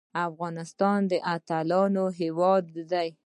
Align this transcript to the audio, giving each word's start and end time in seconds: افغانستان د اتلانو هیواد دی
افغانستان 0.27 0.99
د 1.11 1.13
اتلانو 1.35 2.05
هیواد 2.19 2.63
دی 2.91 3.09